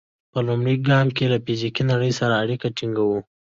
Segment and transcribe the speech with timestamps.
[0.31, 3.19] په لومړي ګام کې له فزیکي نړۍ سره اړیکه ټینګوو.